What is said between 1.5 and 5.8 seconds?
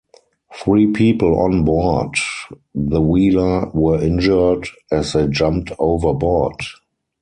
board the wheeler were injured as they jumped